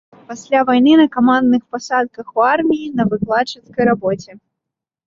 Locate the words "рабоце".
3.93-4.31